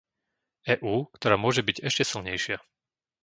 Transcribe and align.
EÚ, 0.75 0.93
ktorá 1.17 1.35
môže 1.43 1.61
byť 1.67 1.77
ešte 1.89 2.01
silnejšia. 2.09 2.57